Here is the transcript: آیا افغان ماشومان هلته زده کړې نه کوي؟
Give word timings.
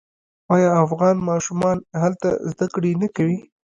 آیا 0.55 0.69
افغان 0.85 1.15
ماشومان 1.29 1.77
هلته 2.01 2.29
زده 2.51 2.67
کړې 2.73 2.91
نه 3.01 3.07
کوي؟ 3.15 3.39